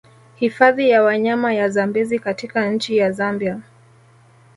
[0.35, 3.59] Hifadhi ya wanyama ya Zambezi katika nchi ya Zambia